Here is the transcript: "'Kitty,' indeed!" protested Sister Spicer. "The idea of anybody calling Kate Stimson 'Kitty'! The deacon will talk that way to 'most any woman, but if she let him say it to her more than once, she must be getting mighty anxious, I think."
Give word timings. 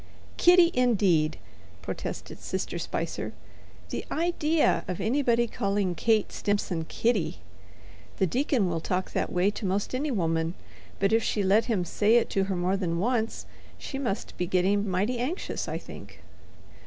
"'Kitty,' 0.37 0.71
indeed!" 0.73 1.37
protested 1.83 2.39
Sister 2.39 2.79
Spicer. 2.79 3.33
"The 3.91 4.03
idea 4.11 4.83
of 4.87 4.99
anybody 4.99 5.45
calling 5.45 5.93
Kate 5.93 6.31
Stimson 6.31 6.85
'Kitty'! 6.85 7.37
The 8.17 8.25
deacon 8.25 8.67
will 8.67 8.79
talk 8.79 9.11
that 9.11 9.31
way 9.31 9.51
to 9.51 9.63
'most 9.63 9.93
any 9.93 10.09
woman, 10.09 10.55
but 10.97 11.13
if 11.13 11.21
she 11.23 11.43
let 11.43 11.65
him 11.65 11.85
say 11.85 12.15
it 12.15 12.31
to 12.31 12.45
her 12.45 12.55
more 12.55 12.77
than 12.77 12.97
once, 12.97 13.45
she 13.77 13.99
must 13.99 14.35
be 14.37 14.47
getting 14.47 14.89
mighty 14.89 15.19
anxious, 15.19 15.67
I 15.67 15.77
think." 15.77 16.23